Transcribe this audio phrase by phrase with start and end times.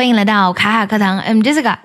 [0.00, 1.76] 欢迎来到卡卡课堂，I'm Jessica。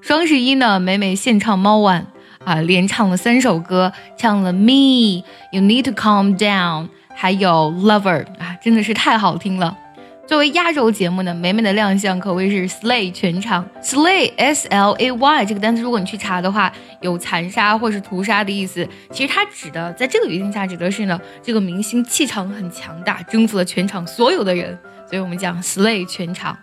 [0.00, 2.04] 双十一呢，美美现唱猫晚
[2.44, 9.78] 啊，连唱了三首歌，唱了 Me，You Need to Calm Down，还有 Lover 啊，真的是太好听了。
[10.26, 13.64] 作为压轴节目呢，美美的亮相可谓是 slay 全场。
[13.80, 18.84] slay s l a y 这个单词，如果你去查的话，有残杀或是屠杀的意思。
[19.12, 24.76] 其实它指的，在这个语境下指的是呢，这个明星气场很强大，征服了全场所有的人，
[25.08, 26.58] 所以我们讲 slay 全场。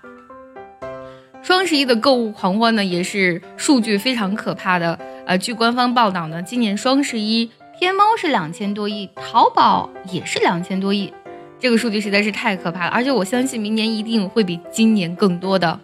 [1.48, 5.00] 双十一的购物狂欢呢，也是数据非常可怕的。
[5.26, 11.14] 呃，据官方报道呢，今年双十一，天猫是两千多亿，淘宝也是两千多亿，
[11.58, 12.92] 这个数据实在是太可怕了。
[12.92, 15.80] 而且我相信明年一定会比今年更多的。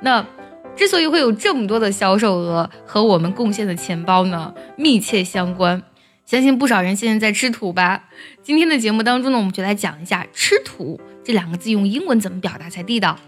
[0.00, 0.24] 那
[0.74, 5.82] 之所以会有这么多的销售额，和我们贡献的钱包呢密切相关。
[6.24, 8.04] 相信不少人现在在吃土吧？
[8.42, 13.18] 今天的节目当中呢，我们就来讲一下“吃土”这两个字用英文怎么表达才地道。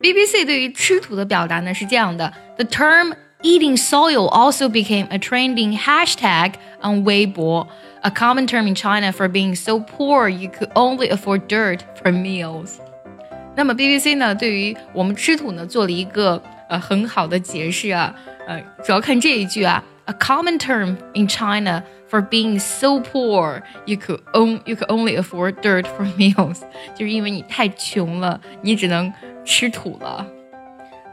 [0.00, 7.66] BBC 对于吃土的表达呢是这样的：The term eating soil also became a trending hashtag on Weibo,
[8.02, 12.10] a common term in China for being so poor you could only afford dirt for
[12.12, 12.76] meals。
[13.56, 18.14] 那么 BBC 呢对于我们吃土呢做了一个呃很好的解释啊，
[18.46, 25.56] 呃，主要看这一句啊，a common term in China for being so poor you could on you could only afford
[25.60, 26.60] dirt for meals，
[26.94, 29.12] 就是因为你太穷了，你只能。
[29.45, 30.25] 吃土了，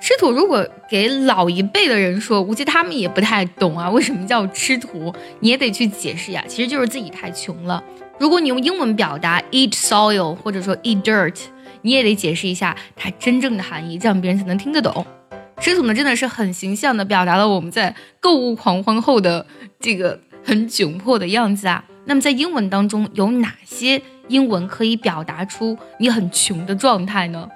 [0.00, 0.32] 吃土。
[0.32, 3.88] 如果给老一辈的人说，估计他们也不太懂啊。
[3.90, 5.14] 为什么叫吃土？
[5.40, 6.42] 你也得去解释呀。
[6.48, 7.82] 其实就是自己太穷了。
[8.18, 11.38] 如果你用英文表达 eat soil 或者说 eat dirt，
[11.82, 15.04] 你也得解释一下它真正的含义，这样别人才能听得懂。
[15.60, 19.46] 吃土呢，真的是很形象的表达了我们在购物狂欢后的
[19.78, 21.84] 这个很窘迫的样子啊。
[22.04, 27.48] 那么在英文当中有哪些英文可以表达出你很穷的状态呢？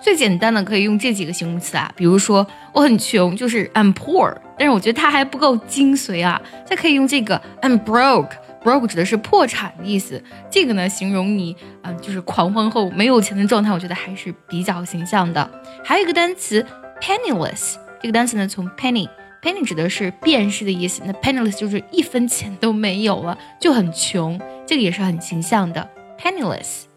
[0.00, 15.48] 最简单的可以用这几个形容词啊，比如说我很穷，就是 I'm poor，但是我觉得它还不够精髓啊，再可以用这个 I'm broke，broke 指的是破产的意思，这个呢形容你嗯就是狂欢后没有钱的状态，我觉得还是比较形象的。
[15.84, 16.64] 还有一个单词
[17.00, 25.86] penniless，这个单词呢从 penny，penny 指的是便士的意思，那 penniless 就是一分钱都没有了，就很穷，这个也是很形象的
[26.18, 26.89] penniless。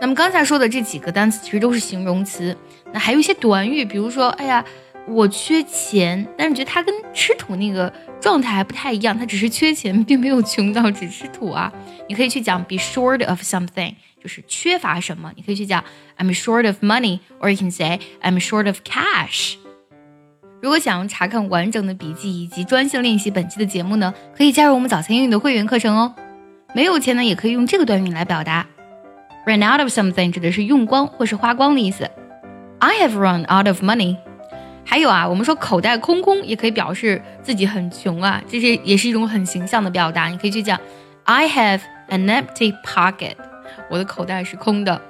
[0.00, 2.56] 那么刚才说的这几个单词其实都是形容词，
[2.92, 4.64] 那还有一些短语，比如说，哎呀，
[5.08, 11.72] 我缺钱，但是觉得它跟吃土那个状态还不太一样，它只是缺钱，并没有穷到只吃土啊。
[12.08, 15.32] 你可以去讲 be short of something，就是缺乏什么。
[15.34, 15.82] 你可以去讲
[16.16, 19.56] I'm short of money，or you can say I'm short of cash。
[20.62, 26.14] 如果想要查看完整的笔记以及专项练习本期的节目呢，可以加入我们早餐英语的会员课程哦。
[26.72, 28.64] 没有钱呢，也可以用这个短语来表达。
[29.48, 32.10] Run out of something 指的是用光或是花光的意思。
[32.80, 34.18] I have run out of money。
[34.84, 40.26] 还有啊，我们说口袋空空也可以表示自己很穷啊，这是也是一种很形象的表达。
[40.26, 40.78] 你可以去讲
[41.24, 43.36] I have an empty pocket。
[43.88, 45.00] 我的口袋是空的。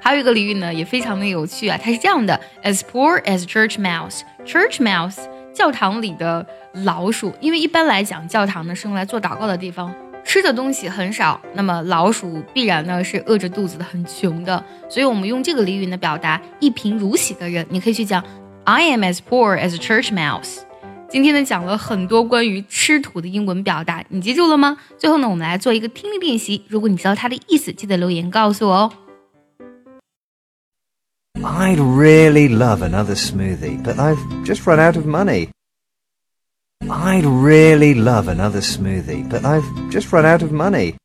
[0.00, 4.22] 还有一个俚语呢，也非常的有趣啊，它是这样的：As poor as church mouse。
[4.46, 5.18] Church mouse，
[5.52, 7.34] 教堂里的老鼠。
[7.42, 9.94] 因为一般来讲，教堂呢是用来做祷告的地方。
[10.24, 14.64] 吃的东西很少，那么老鼠必然呢是饿着肚子的，很穷的。
[14.88, 17.64] 所以，我们用这个俚语呢表达一贫如洗的人。
[17.70, 18.24] 你可以去讲
[18.64, 20.60] ，I am as poor as a church mouse。
[21.08, 24.78] 今天呢讲了很多关于吃土的英文表达，你记住了吗？
[24.98, 26.64] 最后呢，我们来做一个听力练习。
[26.68, 28.92] 如果你知道它的意思，记得留言告诉我哦。
[31.42, 35.48] I'd really love another smoothie, but I've just run out of money.
[36.90, 40.96] I'd really love another smoothie, but I've just run out of money.